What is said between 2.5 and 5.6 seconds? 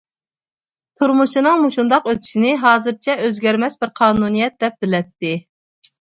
ھازىرچە ئۆزگەرمەس بىر قانۇنىيەت دەپ بىلەتتى.